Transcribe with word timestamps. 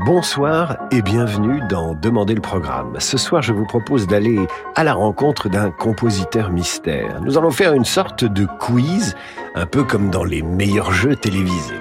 Bonsoir 0.00 0.76
et 0.90 1.02
bienvenue 1.02 1.62
dans 1.70 1.94
Demandez 1.94 2.34
le 2.34 2.40
programme. 2.40 2.96
Ce 2.98 3.16
soir, 3.16 3.42
je 3.42 3.52
vous 3.52 3.64
propose 3.64 4.08
d'aller 4.08 4.40
à 4.74 4.82
la 4.82 4.92
rencontre 4.92 5.48
d'un 5.48 5.70
compositeur 5.70 6.50
mystère. 6.50 7.20
Nous 7.22 7.38
allons 7.38 7.52
faire 7.52 7.72
une 7.72 7.84
sorte 7.84 8.24
de 8.24 8.44
quiz, 8.44 9.14
un 9.54 9.66
peu 9.66 9.84
comme 9.84 10.10
dans 10.10 10.24
les 10.24 10.42
meilleurs 10.42 10.92
jeux 10.92 11.14
télévisés. 11.14 11.74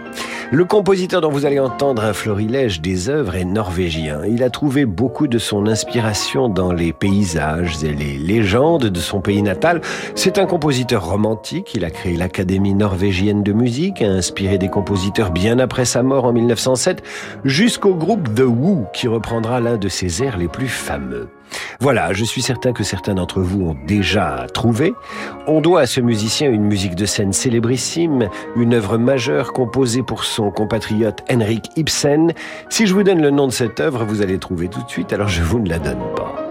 Le 0.53 0.65
compositeur 0.65 1.19
dont 1.19 1.31
vous 1.31 1.47
allez 1.47 1.59
entendre 1.59 2.03
un 2.03 2.13
florilège 2.13 2.79
des 2.79 3.09
œuvres 3.09 3.35
est 3.35 3.43
norvégien. 3.43 4.19
Il 4.23 4.43
a 4.43 4.51
trouvé 4.51 4.85
beaucoup 4.85 5.25
de 5.25 5.39
son 5.39 5.65
inspiration 5.65 6.47
dans 6.47 6.71
les 6.71 6.93
paysages 6.93 7.83
et 7.83 7.91
les 7.91 8.19
légendes 8.19 8.85
de 8.85 8.99
son 8.99 9.19
pays 9.19 9.41
natal. 9.41 9.81
C'est 10.13 10.37
un 10.37 10.45
compositeur 10.45 11.09
romantique. 11.09 11.73
Il 11.73 11.83
a 11.83 11.89
créé 11.89 12.15
l'Académie 12.15 12.75
norvégienne 12.75 13.41
de 13.41 13.51
musique, 13.51 14.03
a 14.03 14.07
inspiré 14.07 14.59
des 14.59 14.69
compositeurs 14.69 15.31
bien 15.31 15.57
après 15.57 15.85
sa 15.85 16.03
mort 16.03 16.25
en 16.25 16.33
1907, 16.33 17.01
jusqu'au 17.43 17.95
groupe 18.03 18.35
The 18.35 18.41
Who 18.41 18.85
qui 18.91 19.07
reprendra 19.07 19.61
l'un 19.61 19.77
de 19.77 19.87
ses 19.87 20.21
airs 20.23 20.37
les 20.37 20.49
plus 20.49 20.67
fameux. 20.67 21.29
Voilà, 21.79 22.11
je 22.11 22.25
suis 22.25 22.41
certain 22.41 22.73
que 22.73 22.83
certains 22.83 23.13
d'entre 23.13 23.39
vous 23.39 23.61
ont 23.61 23.77
déjà 23.87 24.45
trouvé. 24.53 24.93
On 25.47 25.61
doit 25.61 25.81
à 25.81 25.85
ce 25.85 26.01
musicien 26.01 26.51
une 26.51 26.65
musique 26.65 26.95
de 26.95 27.05
scène 27.05 27.31
célébrissime, 27.31 28.27
une 28.57 28.73
œuvre 28.73 28.97
majeure 28.97 29.53
composée 29.53 30.03
pour 30.03 30.25
son 30.25 30.51
compatriote 30.51 31.23
Henrik 31.31 31.69
Ibsen. 31.77 32.33
Si 32.67 32.87
je 32.87 32.93
vous 32.93 33.03
donne 33.03 33.21
le 33.21 33.29
nom 33.29 33.47
de 33.47 33.53
cette 33.53 33.79
œuvre, 33.79 34.03
vous 34.03 34.21
allez 34.21 34.37
trouver 34.37 34.67
tout 34.67 34.83
de 34.83 34.89
suite, 34.89 35.13
alors 35.13 35.29
je 35.29 35.41
vous 35.41 35.59
ne 35.59 35.69
la 35.69 35.79
donne 35.79 36.03
pas. 36.13 36.42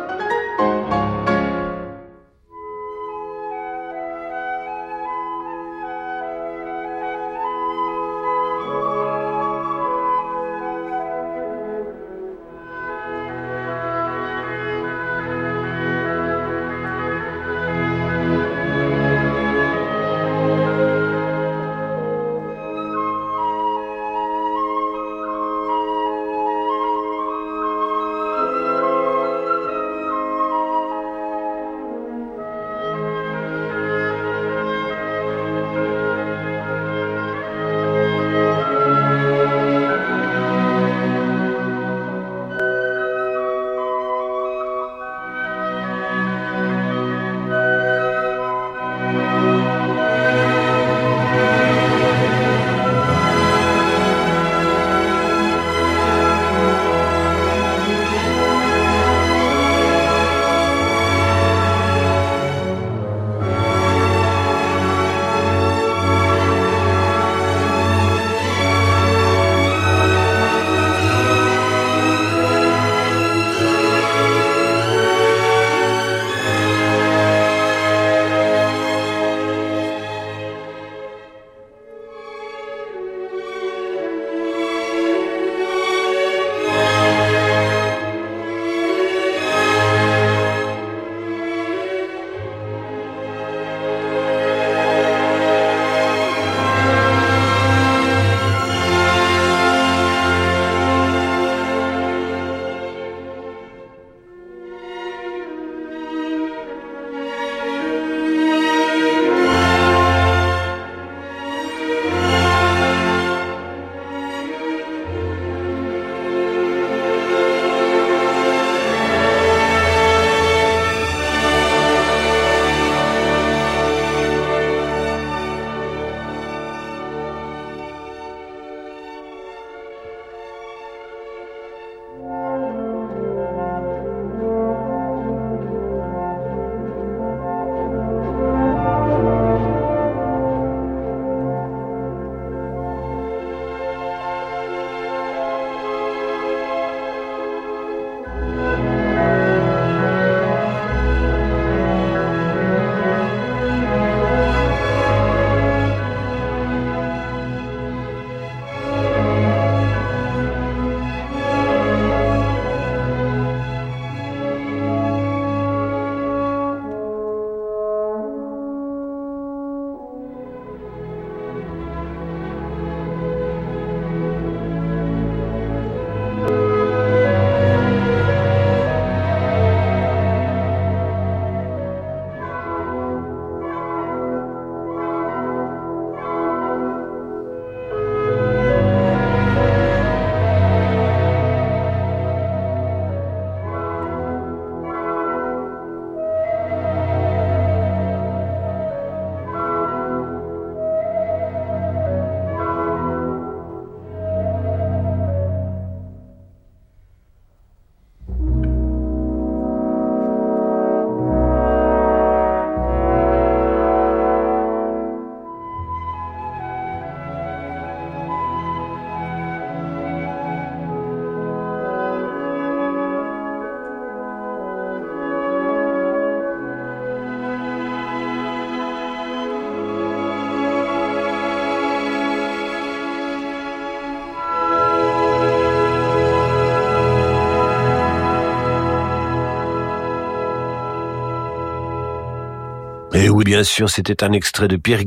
Et 243.22 243.28
oui, 243.28 243.44
bien 243.44 243.62
sûr, 243.62 243.88
c'était 243.88 244.24
un 244.24 244.32
extrait 244.32 244.66
de 244.66 244.76
Peer 244.76 245.04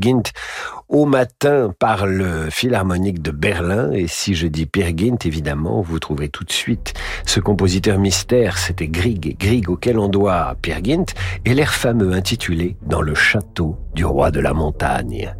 au 0.88 1.04
matin 1.04 1.74
par 1.78 2.06
le 2.06 2.48
Philharmonique 2.48 3.20
de 3.20 3.30
Berlin. 3.30 3.92
Et 3.92 4.06
si 4.06 4.34
je 4.34 4.46
dis 4.46 4.64
Peer 4.64 4.94
évidemment, 5.22 5.82
vous 5.82 5.98
trouverez 5.98 6.30
tout 6.30 6.44
de 6.44 6.50
suite 6.50 6.94
ce 7.26 7.40
compositeur 7.40 7.98
mystère. 7.98 8.56
C'était 8.56 8.88
Grieg, 8.88 9.36
Grieg 9.38 9.68
auquel 9.68 9.98
on 9.98 10.08
doit 10.08 10.56
Peer 10.62 10.82
Gynt 10.82 11.04
et 11.44 11.52
l'air 11.52 11.74
fameux 11.74 12.14
intitulé 12.14 12.78
Dans 12.80 13.02
le 13.02 13.14
château 13.14 13.76
du 13.94 14.06
roi 14.06 14.30
de 14.30 14.40
la 14.40 14.54
montagne. 14.54 15.34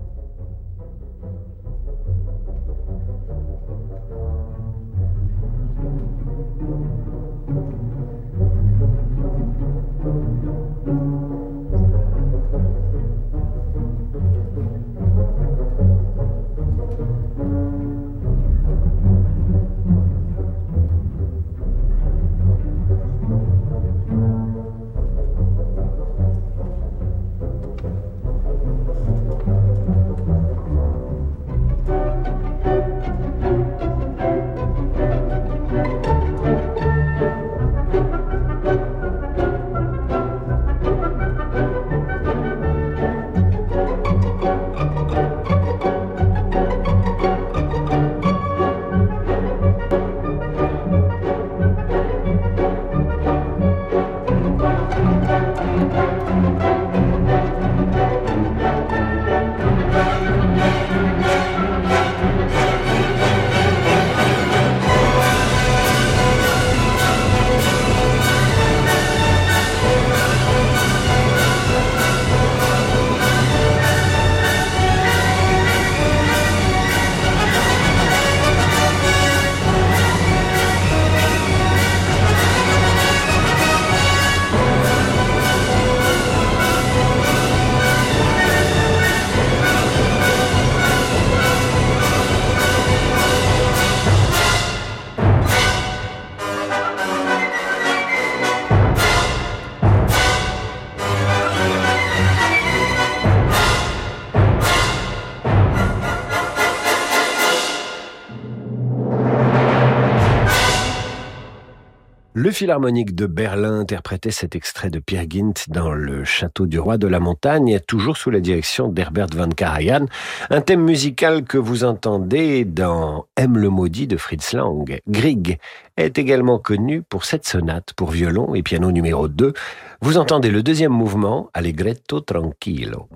Le 112.38 112.50
Philharmonique 112.50 113.14
de 113.14 113.24
Berlin 113.24 113.80
interprétait 113.80 114.30
cet 114.30 114.54
extrait 114.54 114.90
de 114.90 114.98
Pierre 114.98 115.24
Gint 115.26 115.54
dans 115.68 115.92
le 115.92 116.22
Château 116.22 116.66
du 116.66 116.78
Roi 116.78 116.98
de 116.98 117.06
la 117.06 117.18
Montagne, 117.18 117.80
toujours 117.88 118.18
sous 118.18 118.28
la 118.28 118.40
direction 118.40 118.88
d'Herbert 118.88 119.28
van 119.34 119.48
Karajan, 119.48 120.04
un 120.50 120.60
thème 120.60 120.82
musical 120.82 121.44
que 121.44 121.56
vous 121.56 121.84
entendez 121.84 122.66
dans 122.66 123.24
M 123.36 123.56
le 123.56 123.70
maudit 123.70 124.06
de 124.06 124.18
Fritz 124.18 124.52
Lang. 124.52 125.00
Grieg 125.08 125.58
est 125.96 126.18
également 126.18 126.58
connu 126.58 127.00
pour 127.00 127.24
cette 127.24 127.46
sonate 127.46 127.94
pour 127.94 128.10
violon 128.10 128.54
et 128.54 128.62
piano 128.62 128.92
numéro 128.92 129.28
2. 129.28 129.54
Vous 130.02 130.18
entendez 130.18 130.50
le 130.50 130.62
deuxième 130.62 130.92
mouvement, 130.92 131.48
Allegretto 131.54 132.20
tranquillo. 132.20 133.08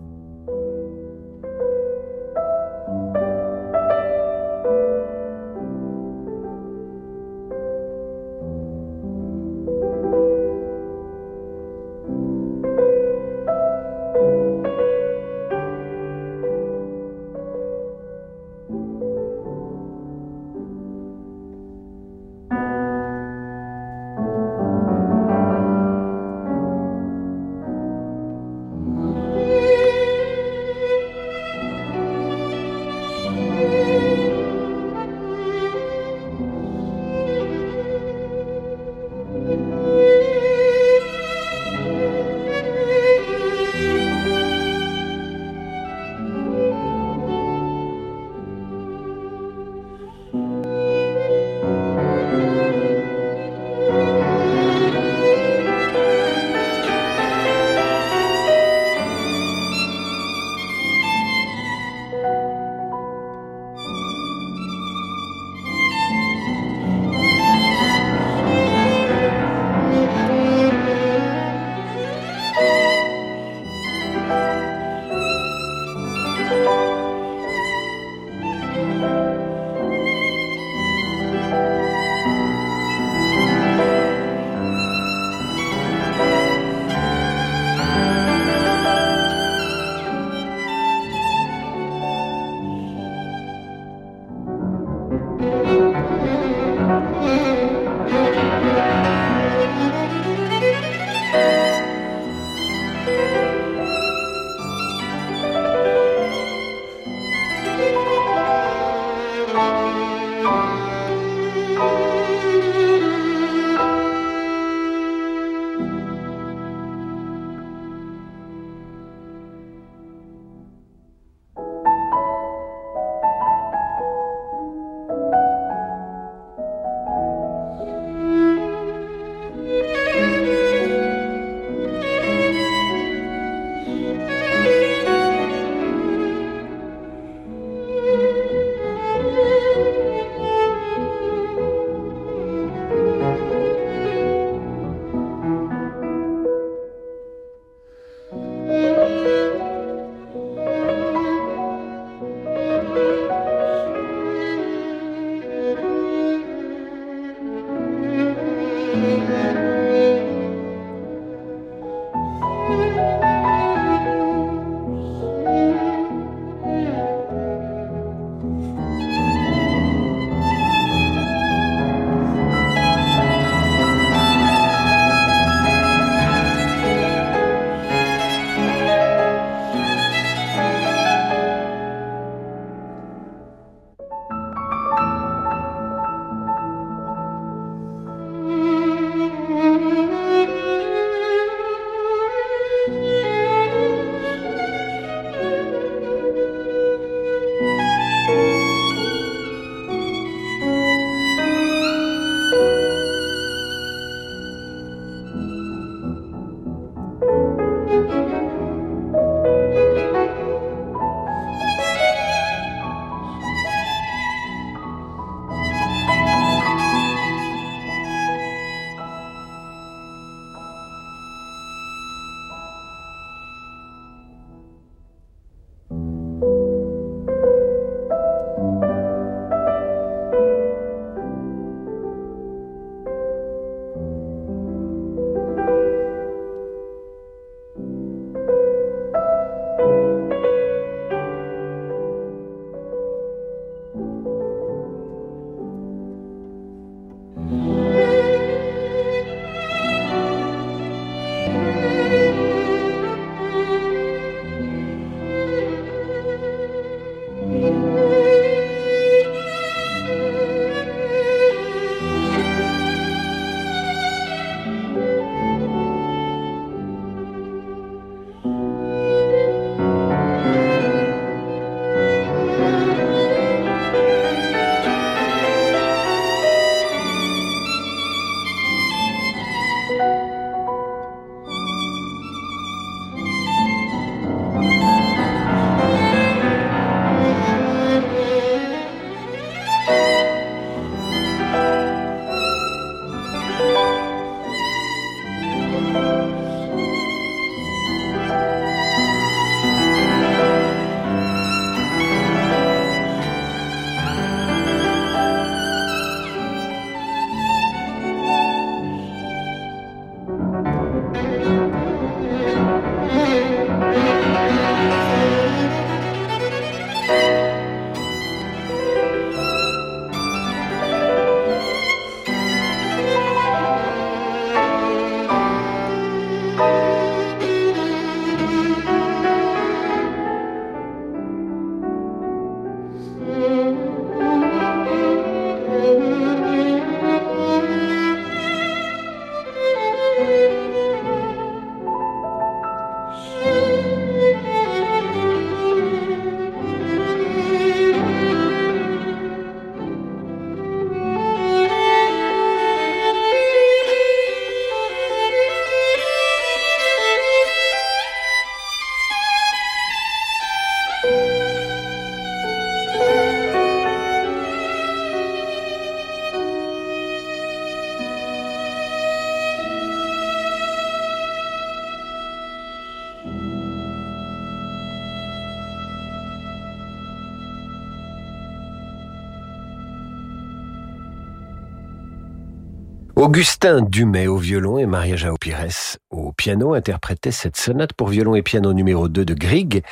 Augustin 383.30 383.82
Dumay 383.82 384.26
au 384.26 384.38
violon 384.38 384.76
et 384.78 384.86
Maria 384.86 385.14
Jao 385.14 385.36
Pires 385.36 385.98
au 386.10 386.32
piano 386.32 386.74
interprétaient 386.74 387.30
cette 387.30 387.56
sonate 387.56 387.92
pour 387.92 388.08
violon 388.08 388.34
et 388.34 388.42
piano 388.42 388.72
numéro 388.72 389.06
2 389.06 389.24
de 389.24 389.34
Grieg. 389.34 389.84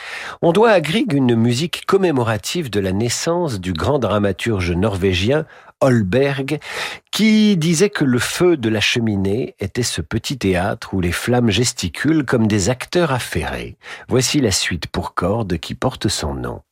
On 0.43 0.51
doit 0.51 0.73
à 0.73 0.81
Grieg 0.81 1.13
une 1.13 1.37
musique 1.37 1.87
commémorative 1.87 2.69
de 2.69 2.81
la 2.81 2.91
naissance 2.91 3.61
du 3.61 3.75
grand 3.75 4.01
dramaturge 4.01 4.73
norvégien 4.73 5.47
Holberg, 5.81 6.59
qui 7.13 7.57
disait 7.57 7.91
que 7.91 8.05
le 8.05 8.19
feu 8.19 8.57
de 8.57 8.69
la 8.69 8.81
cheminée 8.81 9.55
était 9.61 9.85
ce 9.85 10.01
petit 10.01 10.37
théâtre 10.37 10.93
où 10.93 11.01
les 11.01 11.13
flammes 11.13 11.51
gesticulent 11.51 12.25
comme 12.25 12.49
des 12.49 12.71
acteurs 12.71 13.13
affairés. 13.13 13.77
Voici 14.09 14.41
la 14.41 14.51
suite 14.51 14.89
pour 14.89 15.15
cordes 15.15 15.59
qui 15.59 15.77
porte 15.77 16.09
son 16.09 16.35
nom. 16.35 16.63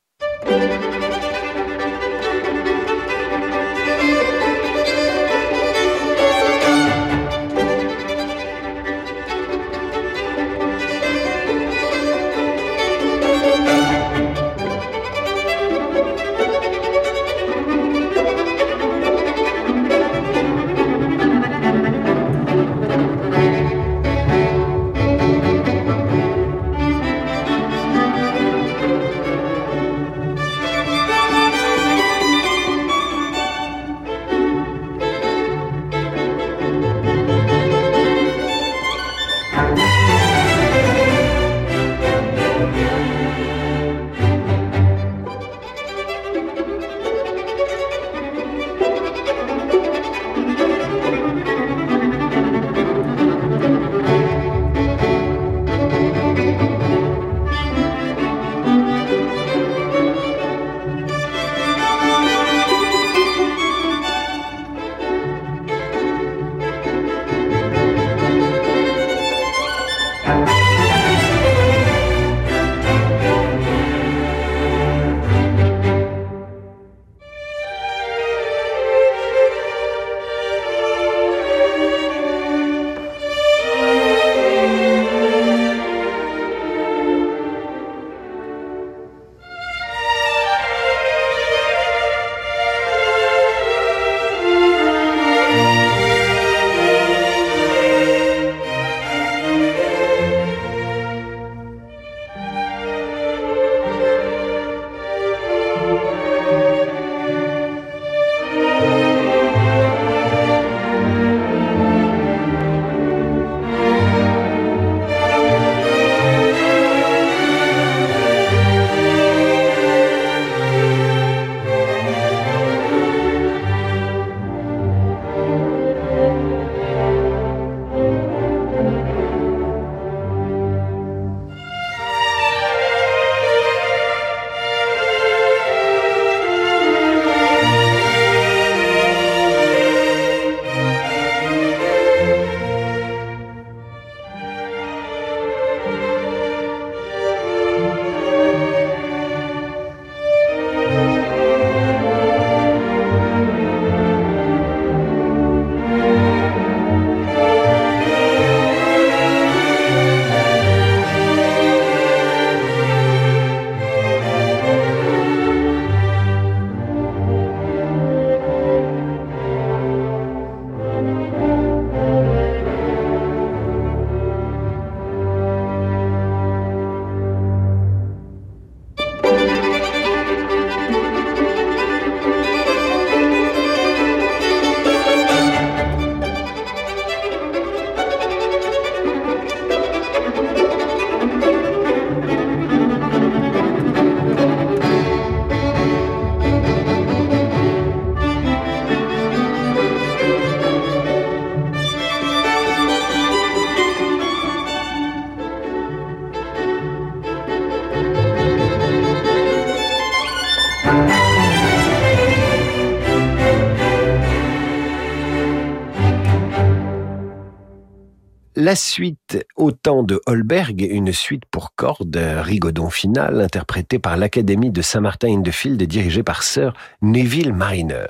La 218.67 218.75
suite 218.75 219.47
au 219.55 219.71
temps 219.71 220.03
de 220.03 220.21
Holberg, 220.27 220.85
une 220.91 221.13
suite 221.13 221.45
pour 221.53 221.77
cordes, 221.77 222.17
rigodon 222.17 222.91
final, 222.91 223.41
interprété 223.41 224.01
par 224.01 224.17
l'Académie 224.17 224.73
de 224.73 224.83
Saint-Martin-in-de-Field, 224.83 225.81
dirigée 225.85 226.25
par 226.25 226.43
Sir 226.43 226.73
Neville 227.01 227.53
Mariner. 227.53 228.07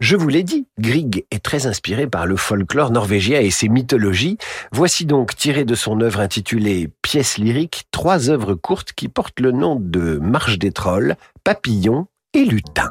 Je 0.00 0.16
vous 0.16 0.28
l'ai 0.28 0.42
dit, 0.42 0.66
Grieg 0.78 1.26
est 1.30 1.44
très 1.44 1.66
inspiré 1.66 2.06
par 2.06 2.24
le 2.24 2.36
folklore 2.36 2.92
norvégien 2.92 3.40
et 3.40 3.50
ses 3.50 3.68
mythologies. 3.68 4.38
Voici 4.72 5.04
donc, 5.04 5.36
tiré 5.36 5.66
de 5.66 5.74
son 5.74 6.00
œuvre 6.00 6.20
intitulée 6.20 6.88
Pièces 7.02 7.36
lyriques, 7.36 7.84
trois 7.90 8.30
œuvres 8.30 8.54
courtes 8.54 8.94
qui 8.94 9.08
portent 9.08 9.40
le 9.40 9.52
nom 9.52 9.76
de 9.78 10.16
Marche 10.16 10.58
des 10.58 10.72
trolls, 10.72 11.14
Papillon 11.44 12.06
et 12.32 12.46
Lutin. 12.46 12.88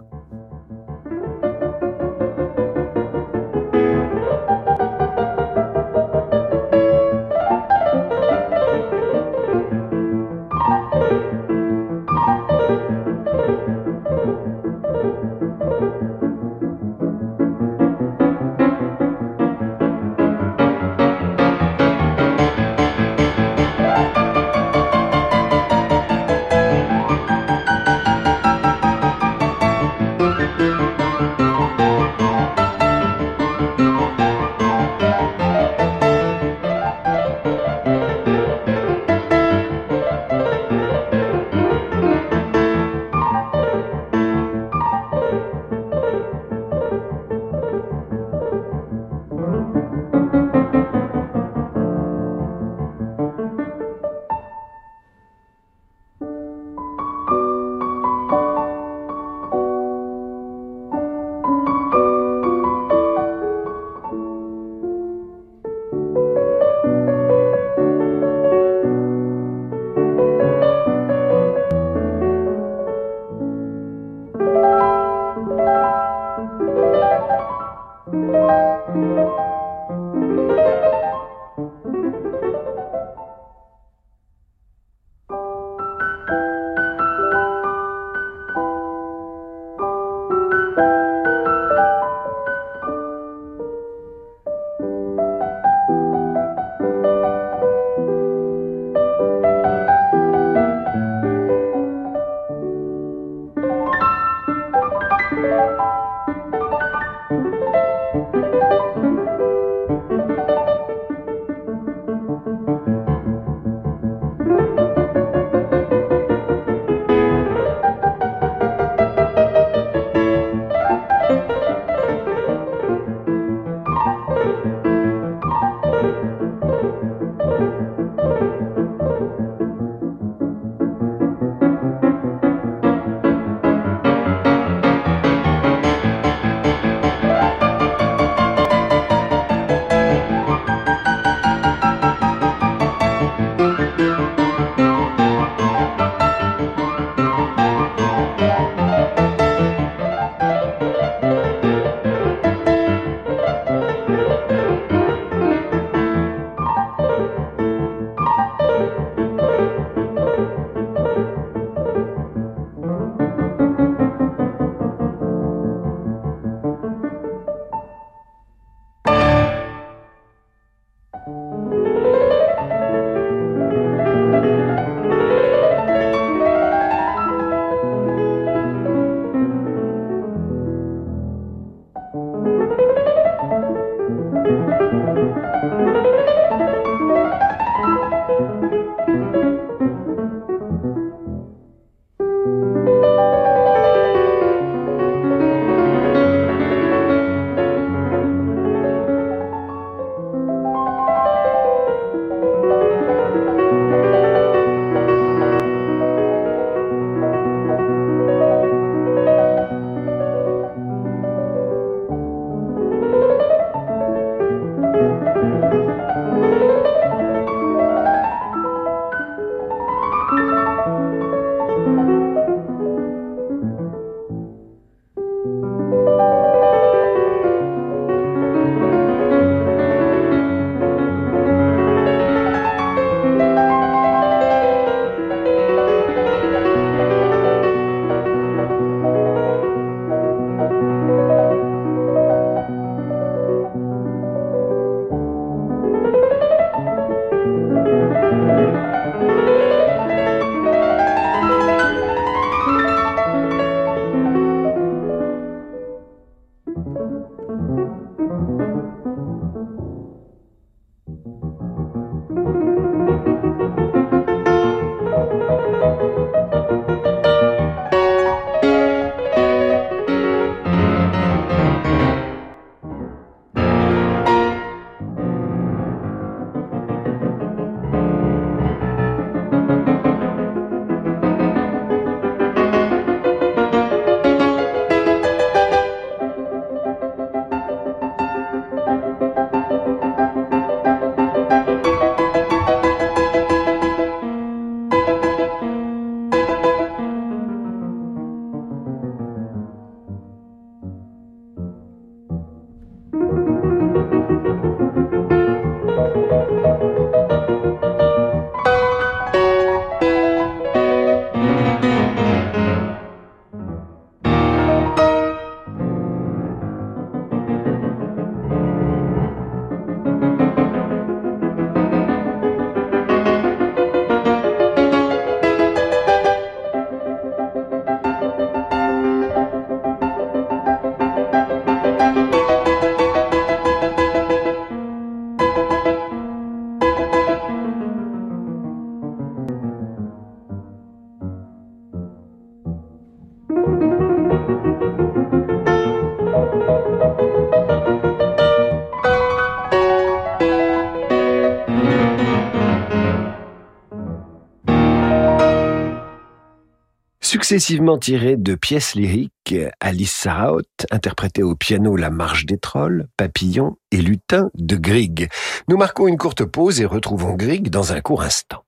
Successivement 357.54 358.00
tirés 358.00 358.36
de 358.36 358.56
pièces 358.56 358.96
lyriques 358.96 359.54
Alice 359.80 360.12
Saraot, 360.12 360.64
interprétée 360.90 361.44
au 361.44 361.54
piano 361.54 361.96
La 361.96 362.10
Marche 362.10 362.48
des 362.48 362.58
Trolls, 362.58 363.06
Papillon 363.16 363.76
et 363.92 363.98
Lutin 363.98 364.50
de 364.56 364.76
Grieg. 364.76 365.30
Nous 365.68 365.78
marquons 365.78 366.08
une 366.08 366.18
courte 366.18 366.46
pause 366.46 366.82
et 366.82 366.86
retrouvons 366.86 367.36
Grieg 367.36 367.70
dans 367.70 367.94
un 367.94 368.02
court 368.02 368.24
instant. 368.24 368.64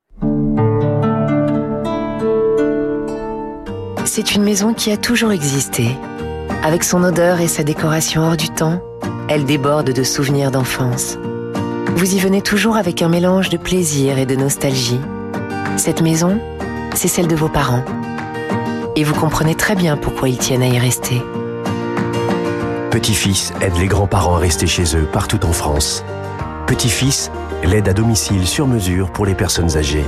C'est 4.06 4.36
une 4.36 4.44
maison 4.44 4.76
qui 4.76 4.92
a 4.92 4.98
toujours 4.98 5.32
existé. 5.32 5.88
Avec 6.62 6.84
son 6.84 7.04
odeur 7.04 7.42
et 7.42 7.48
sa 7.48 7.64
décoration 7.64 8.22
hors 8.22 8.38
du 8.38 8.50
temps, 8.50 8.84
elle 9.30 9.46
déborde 9.46 9.94
de 9.94 10.04
souvenirs 10.04 10.52
d'enfance. 10.52 11.18
Vous 11.96 12.14
y 12.14 12.20
venez 12.20 12.44
toujours 12.44 12.78
avec 12.78 13.02
un 13.02 13.10
mélange 13.10 13.50
de 13.50 13.58
plaisir 13.58 14.20
et 14.20 14.28
de 14.28 14.36
nostalgie. 14.36 15.02
Cette 15.76 16.04
maison, 16.04 16.40
c'est 16.94 17.08
celle 17.08 17.28
de 17.28 17.36
vos 17.36 17.50
parents. 17.50 17.84
Et 18.96 19.04
vous 19.04 19.14
comprenez 19.16 19.56
très 19.56 19.76
bien 19.76 19.98
pourquoi 19.98 20.30
ils 20.30 20.38
tiennent 20.38 20.64
à 20.64 20.68
y 20.68 20.80
rester. 20.80 21.22
Petit-fils 22.92 23.52
aide 23.62 23.78
les 23.78 23.88
grands-parents 23.88 24.38
à 24.38 24.40
rester 24.40 24.68
chez 24.68 24.96
eux 24.96 25.06
partout 25.12 25.46
en 25.46 25.52
France. 25.52 26.04
Petit-fils, 26.66 27.30
l'aide 27.64 27.90
à 27.90 27.94
domicile 27.94 28.48
sur 28.48 28.68
mesure 28.68 29.12
pour 29.12 29.26
les 29.26 29.36
personnes 29.36 29.76
âgées. 29.78 30.06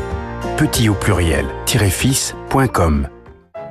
Petit 0.56 0.90
au 0.90 0.94
pluriel, 0.94 1.46
fils.com. 1.66 3.10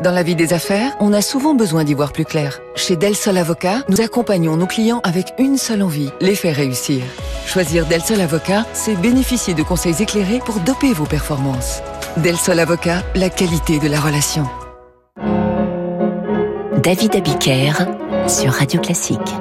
Dans 0.02 0.12
la 0.12 0.22
vie 0.22 0.35
des 0.35 0.52
affaires, 0.52 0.94
on 1.00 1.14
a 1.14 1.22
souvent 1.22 1.55
besoin 1.55 1.83
d'y 1.83 1.94
voir 1.94 2.12
plus 2.12 2.26
clair. 2.26 2.61
Chez 2.74 2.96
Del 2.96 3.16
Sol 3.16 3.38
Avocat, 3.38 3.79
nous 3.88 4.02
accompagnons 4.02 4.57
nos 4.59 4.66
clients 4.66 5.00
avec 5.02 5.33
une 5.38 5.57
seule 5.57 5.83
envie, 5.83 6.11
les 6.20 6.35
faire 6.35 6.55
réussir. 6.55 7.02
Choisir 7.46 7.87
Del 7.87 8.02
Sol 8.02 8.20
Avocat, 8.20 8.66
c'est 8.74 9.00
bénéficier 9.00 9.55
de 9.55 9.62
conseils 9.62 10.02
éclairés 10.02 10.40
pour 10.44 10.61
doper 10.61 10.92
vos 10.92 11.07
performances. 11.07 11.81
Del 12.18 12.37
Sol 12.37 12.61
Avocat, 12.61 13.02
la 13.14 13.31
qualité 13.31 13.79
de 13.79 13.88
la 13.88 13.98
relation. 13.98 14.46
David 16.87 17.16
Abiker 17.16 17.72
sur 18.29 18.53
Radio 18.53 18.81
Classique. 18.81 19.35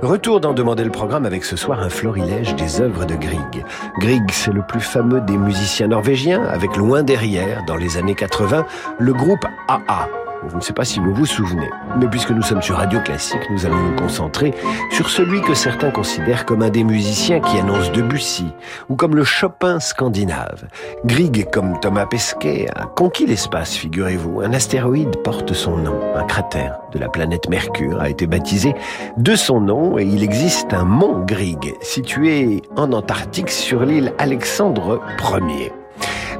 Retour 0.00 0.40
d'en 0.40 0.54
demander 0.54 0.82
le 0.82 0.90
programme 0.90 1.26
avec 1.26 1.44
ce 1.44 1.56
soir 1.56 1.82
un 1.82 1.90
florilège 1.90 2.56
des 2.56 2.80
œuvres 2.80 3.04
de 3.04 3.16
Grieg. 3.16 3.66
Grieg, 3.98 4.22
c'est 4.30 4.54
le 4.54 4.62
plus 4.62 4.80
fameux 4.80 5.20
des 5.20 5.36
musiciens 5.36 5.88
norvégiens, 5.88 6.42
avec 6.44 6.74
loin 6.74 7.02
derrière, 7.02 7.64
dans 7.66 7.76
les 7.76 7.98
années 7.98 8.14
80, 8.14 8.64
le 8.98 9.12
groupe 9.12 9.44
AA, 9.68 10.08
je 10.48 10.56
ne 10.56 10.60
sais 10.60 10.72
pas 10.72 10.84
si 10.84 11.00
vous 11.00 11.12
vous 11.12 11.26
souvenez, 11.26 11.68
mais 11.98 12.06
puisque 12.06 12.30
nous 12.30 12.42
sommes 12.42 12.62
sur 12.62 12.76
Radio 12.76 13.00
Classique, 13.00 13.40
nous 13.50 13.66
allons 13.66 13.76
nous 13.76 13.96
concentrer 13.96 14.54
sur 14.90 15.10
celui 15.10 15.42
que 15.42 15.54
certains 15.54 15.90
considèrent 15.90 16.44
comme 16.44 16.62
un 16.62 16.70
des 16.70 16.84
musiciens 16.84 17.40
qui 17.40 17.58
annonce 17.58 17.90
Debussy, 17.92 18.46
ou 18.88 18.96
comme 18.96 19.16
le 19.16 19.24
Chopin 19.24 19.80
scandinave. 19.80 20.66
Grieg, 21.04 21.48
comme 21.50 21.78
Thomas 21.80 22.06
Pesquet, 22.06 22.68
a 22.74 22.86
conquis 22.86 23.26
l'espace, 23.26 23.74
figurez-vous. 23.74 24.40
Un 24.40 24.52
astéroïde 24.52 25.16
porte 25.22 25.52
son 25.52 25.76
nom, 25.76 25.98
un 26.14 26.24
cratère 26.24 26.78
de 26.92 26.98
la 26.98 27.08
planète 27.08 27.48
Mercure 27.48 28.00
a 28.00 28.08
été 28.08 28.26
baptisé 28.26 28.74
de 29.16 29.34
son 29.34 29.60
nom 29.60 29.98
et 29.98 30.04
il 30.04 30.22
existe 30.22 30.72
un 30.72 30.84
mont 30.84 31.24
Grieg 31.24 31.74
situé 31.80 32.62
en 32.76 32.92
Antarctique 32.92 33.50
sur 33.50 33.84
l'île 33.84 34.12
Alexandre 34.18 35.00
Ier. 35.20 35.72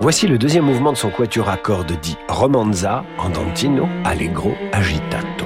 Voici 0.00 0.28
le 0.28 0.38
deuxième 0.38 0.64
mouvement 0.64 0.92
de 0.92 0.96
son 0.96 1.10
quatuor 1.10 1.48
à 1.48 1.56
cordes 1.56 1.92
dit 2.00 2.16
Romanza, 2.28 3.04
Andantino, 3.18 3.88
Allegro, 4.04 4.54
Agitato. 4.72 5.37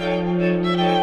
Música 0.00 0.99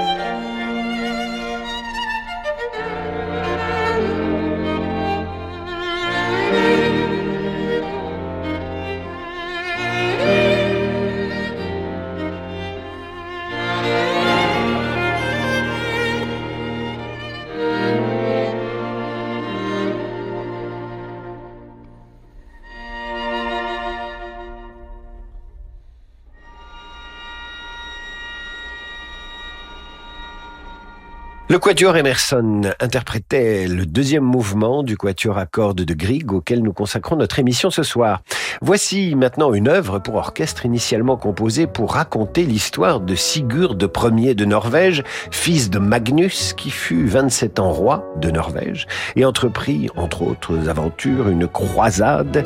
Le 31.57 31.59
quatuor 31.59 31.97
Emerson 31.97 32.61
interprétait 32.79 33.67
le 33.67 33.87
deuxième 33.87 34.23
mouvement 34.23 34.83
du 34.83 34.95
quatuor 34.95 35.39
à 35.39 35.47
cordes 35.47 35.81
de 35.81 35.93
Grieg 35.95 36.31
auquel 36.31 36.61
nous 36.61 36.71
consacrons 36.71 37.15
notre 37.15 37.39
émission 37.39 37.71
ce 37.71 37.81
soir. 37.81 38.21
Voici 38.61 39.15
maintenant 39.15 39.51
une 39.53 39.67
œuvre 39.67 39.97
pour 39.97 40.17
orchestre 40.17 40.67
initialement 40.67 41.17
composée 41.17 41.65
pour 41.65 41.93
raconter 41.93 42.43
l'histoire 42.43 42.99
de 42.99 43.15
Sigurd 43.15 43.75
Ier 44.15 44.35
de 44.35 44.45
Norvège, 44.45 45.01
fils 45.31 45.71
de 45.71 45.79
Magnus 45.79 46.53
qui 46.53 46.69
fut 46.69 47.07
27 47.07 47.57
ans 47.57 47.71
roi 47.71 48.05
de 48.17 48.29
Norvège 48.29 48.85
et 49.15 49.25
entreprit, 49.25 49.89
entre 49.95 50.21
autres 50.21 50.69
aventures, 50.69 51.27
une 51.27 51.47
croisade 51.47 52.45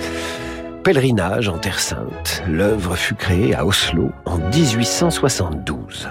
pèlerinage 0.85 1.49
en 1.49 1.57
Terre 1.57 1.81
Sainte. 1.81 2.43
L'œuvre 2.47 2.95
fut 2.95 3.15
créée 3.15 3.53
à 3.55 3.65
Oslo 3.65 4.11
en 4.25 4.37
1872. 4.37 6.07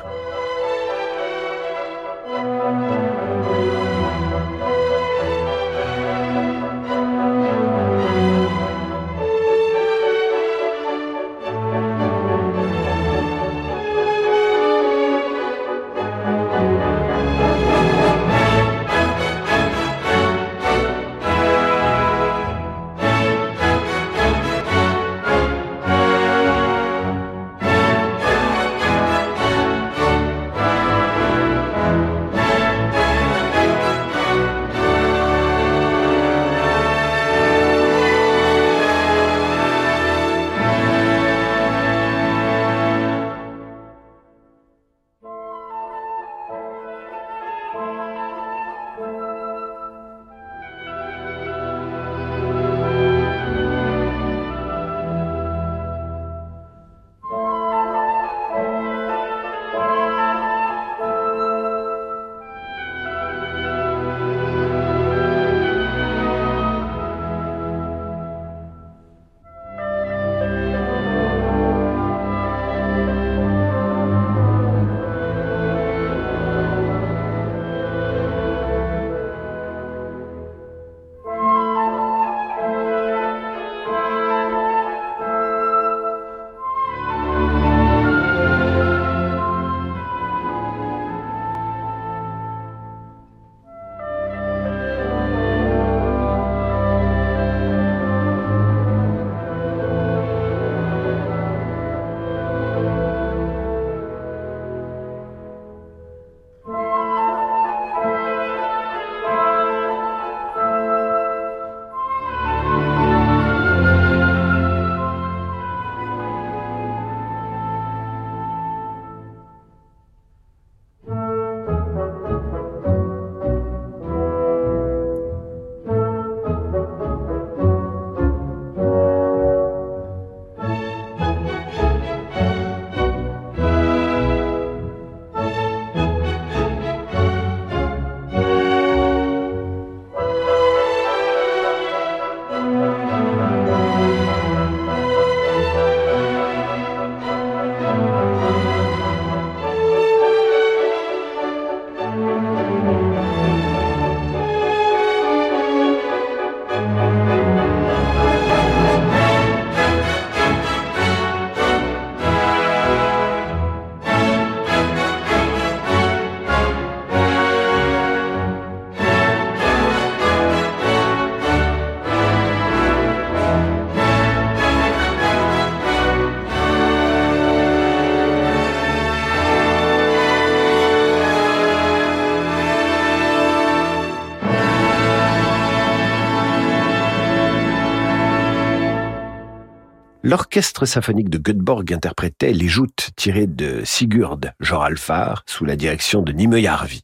L'orchestre 190.30 190.86
symphonique 190.86 191.28
de 191.28 191.38
Göteborg 191.38 191.92
interprétait 191.92 192.52
les 192.52 192.68
joutes 192.68 193.10
tirées 193.16 193.48
de 193.48 193.82
Sigurd 193.84 194.52
Joralfar 194.60 195.42
sous 195.46 195.64
la 195.64 195.74
direction 195.74 196.22
de 196.22 196.30
Nimue 196.30 196.62
Jarvi. 196.62 197.02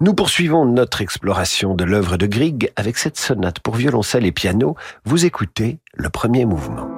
Nous 0.00 0.12
poursuivons 0.12 0.66
notre 0.66 1.00
exploration 1.00 1.74
de 1.74 1.84
l'œuvre 1.84 2.18
de 2.18 2.26
Grieg 2.26 2.70
avec 2.76 2.98
cette 2.98 3.16
sonate 3.16 3.60
pour 3.60 3.76
violoncelle 3.76 4.26
et 4.26 4.32
piano. 4.32 4.76
Vous 5.06 5.24
écoutez 5.24 5.78
le 5.94 6.10
premier 6.10 6.44
mouvement. 6.44 6.97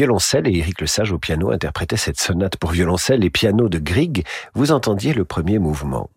Violoncelle 0.00 0.48
et 0.48 0.56
Éric 0.56 0.80
Lesage 0.80 1.12
au 1.12 1.18
piano 1.18 1.50
interprétaient 1.50 1.98
cette 1.98 2.18
sonate 2.18 2.56
pour 2.56 2.70
violoncelle 2.70 3.22
et 3.22 3.28
piano 3.28 3.68
de 3.68 3.78
Grieg. 3.78 4.24
Vous 4.54 4.72
entendiez 4.72 5.12
le 5.12 5.26
premier 5.26 5.58
mouvement. 5.58 6.08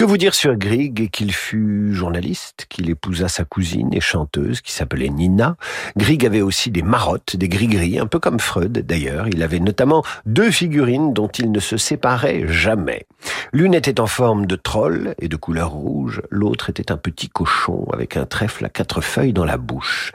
Que 0.00 0.06
vous 0.06 0.16
dire 0.16 0.32
sur 0.32 0.56
Grieg 0.56 1.10
qu'il 1.10 1.30
fut 1.30 1.92
journaliste, 1.92 2.64
qu'il 2.70 2.88
épousa 2.88 3.28
sa 3.28 3.44
cousine 3.44 3.92
et 3.92 4.00
chanteuse 4.00 4.62
qui 4.62 4.72
s'appelait 4.72 5.10
Nina? 5.10 5.56
Grieg 5.94 6.24
avait 6.24 6.40
aussi 6.40 6.70
des 6.70 6.82
marottes, 6.82 7.36
des 7.36 7.50
gris-gris, 7.50 7.98
un 7.98 8.06
peu 8.06 8.18
comme 8.18 8.40
Freud 8.40 8.72
d'ailleurs. 8.72 9.28
Il 9.28 9.42
avait 9.42 9.58
notamment 9.58 10.02
deux 10.24 10.50
figurines 10.50 11.12
dont 11.12 11.28
il 11.28 11.52
ne 11.52 11.60
se 11.60 11.76
séparait 11.76 12.48
jamais. 12.48 13.06
L'une 13.52 13.74
était 13.74 14.00
en 14.00 14.06
forme 14.06 14.46
de 14.46 14.56
troll 14.56 15.14
et 15.20 15.28
de 15.28 15.36
couleur 15.36 15.68
rouge, 15.68 16.22
l'autre 16.30 16.70
était 16.70 16.90
un 16.90 16.96
petit 16.96 17.28
cochon 17.28 17.86
avec 17.92 18.16
un 18.16 18.24
trèfle 18.24 18.64
à 18.64 18.70
quatre 18.70 19.02
feuilles 19.02 19.34
dans 19.34 19.44
la 19.44 19.58
bouche. 19.58 20.12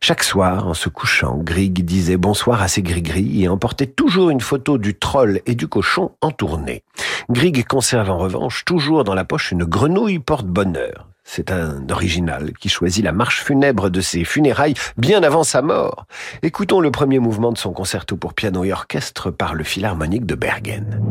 Chaque 0.00 0.22
soir, 0.22 0.68
en 0.68 0.74
se 0.74 0.88
couchant, 0.88 1.36
Grieg 1.36 1.84
disait 1.84 2.16
bonsoir 2.16 2.62
à 2.62 2.68
ses 2.68 2.80
gris-gris 2.80 3.42
et 3.42 3.48
emportait 3.48 3.86
toujours 3.86 4.30
une 4.30 4.40
photo 4.40 4.78
du 4.78 4.94
troll 4.94 5.42
et 5.44 5.54
du 5.54 5.68
cochon 5.68 6.12
en 6.22 6.30
tournée. 6.30 6.82
Grieg 7.28 7.66
conserve 7.66 8.08
en 8.08 8.16
revanche 8.16 8.64
toujours 8.64 9.04
dans 9.04 9.17
la 9.18 9.24
poche 9.24 9.50
une 9.50 9.64
grenouille 9.64 10.20
porte-bonheur. 10.20 11.08
C'est 11.24 11.50
un 11.50 11.88
original 11.90 12.52
qui 12.52 12.68
choisit 12.68 13.04
la 13.04 13.10
marche 13.10 13.42
funèbre 13.42 13.90
de 13.90 14.00
ses 14.00 14.22
funérailles 14.22 14.74
bien 14.96 15.24
avant 15.24 15.42
sa 15.42 15.60
mort. 15.60 16.06
Écoutons 16.42 16.78
le 16.78 16.92
premier 16.92 17.18
mouvement 17.18 17.50
de 17.50 17.58
son 17.58 17.72
concerto 17.72 18.16
pour 18.16 18.32
piano 18.32 18.62
et 18.62 18.72
orchestre 18.72 19.32
par 19.32 19.56
le 19.56 19.64
Philharmonique 19.64 20.24
de 20.24 20.36
Bergen. 20.36 21.02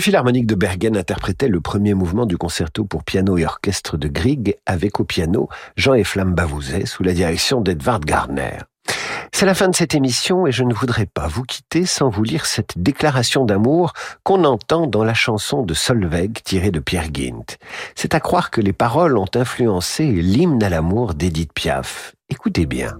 Le 0.00 0.02
Philharmonique 0.02 0.46
de 0.46 0.54
Bergen 0.54 0.96
interprétait 0.96 1.48
le 1.48 1.60
premier 1.60 1.92
mouvement 1.92 2.24
du 2.24 2.38
concerto 2.38 2.86
pour 2.86 3.04
piano 3.04 3.36
et 3.36 3.44
orchestre 3.44 3.98
de 3.98 4.08
Grieg 4.08 4.56
avec 4.64 4.98
au 4.98 5.04
piano 5.04 5.50
Jean 5.76 5.92
Eflam 5.92 6.34
Bavouzet 6.34 6.86
sous 6.86 7.02
la 7.02 7.12
direction 7.12 7.60
d'Edvard 7.60 8.00
Garner. 8.00 8.60
C'est 9.30 9.44
la 9.44 9.52
fin 9.52 9.68
de 9.68 9.76
cette 9.76 9.94
émission 9.94 10.46
et 10.46 10.52
je 10.52 10.64
ne 10.64 10.72
voudrais 10.72 11.04
pas 11.04 11.26
vous 11.26 11.42
quitter 11.42 11.84
sans 11.84 12.08
vous 12.08 12.22
lire 12.22 12.46
cette 12.46 12.78
déclaration 12.78 13.44
d'amour 13.44 13.92
qu'on 14.22 14.44
entend 14.44 14.86
dans 14.86 15.04
la 15.04 15.12
chanson 15.12 15.64
de 15.64 15.74
Solveig 15.74 16.32
tirée 16.44 16.70
de 16.70 16.80
Pierre 16.80 17.12
Gint. 17.12 17.58
C'est 17.94 18.14
à 18.14 18.20
croire 18.20 18.50
que 18.50 18.62
les 18.62 18.72
paroles 18.72 19.18
ont 19.18 19.28
influencé 19.34 20.06
l'hymne 20.06 20.62
à 20.62 20.70
l'amour 20.70 21.12
d'Edith 21.12 21.52
Piaf. 21.52 22.14
Écoutez 22.30 22.64
bien. 22.64 22.96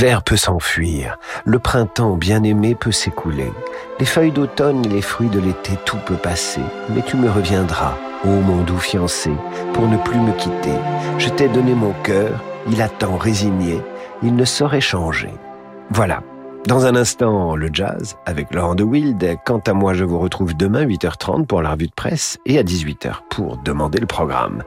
L'hiver 0.00 0.22
peut 0.22 0.38
s'enfuir, 0.38 1.18
le 1.44 1.58
printemps 1.58 2.16
bien-aimé 2.16 2.74
peut 2.74 2.90
s'écouler, 2.90 3.52
les 3.98 4.06
feuilles 4.06 4.32
d'automne 4.32 4.82
et 4.86 4.88
les 4.88 5.02
fruits 5.02 5.28
de 5.28 5.38
l'été, 5.38 5.72
tout 5.84 5.98
peut 6.06 6.16
passer, 6.16 6.62
mais 6.88 7.02
tu 7.02 7.18
me 7.18 7.28
reviendras, 7.28 7.98
ô 8.24 8.28
mon 8.28 8.62
doux 8.62 8.78
fiancé, 8.78 9.30
pour 9.74 9.88
ne 9.88 9.98
plus 9.98 10.18
me 10.18 10.32
quitter. 10.38 10.72
Je 11.18 11.28
t'ai 11.28 11.48
donné 11.48 11.74
mon 11.74 11.92
cœur, 12.02 12.42
il 12.70 12.80
attend 12.80 13.18
résigné, 13.18 13.82
il 14.22 14.34
ne 14.34 14.46
saurait 14.46 14.80
changer. 14.80 15.34
Voilà. 15.90 16.22
Dans 16.66 16.86
un 16.86 16.96
instant, 16.96 17.54
le 17.54 17.68
jazz 17.70 18.16
avec 18.24 18.54
Laurent 18.54 18.76
de 18.76 18.84
Wild. 18.84 19.36
Quant 19.44 19.60
à 19.66 19.74
moi, 19.74 19.92
je 19.92 20.04
vous 20.04 20.18
retrouve 20.18 20.56
demain 20.56 20.86
8h30 20.86 21.44
pour 21.44 21.60
la 21.60 21.72
revue 21.72 21.88
de 21.88 21.94
presse 21.94 22.38
et 22.46 22.58
à 22.58 22.62
18h 22.62 23.16
pour 23.28 23.58
demander 23.58 24.00
le 24.00 24.06
programme. 24.06 24.62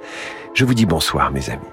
Je 0.54 0.64
vous 0.64 0.76
dis 0.76 0.86
bonsoir, 0.86 1.32
mes 1.32 1.50
amis. 1.50 1.73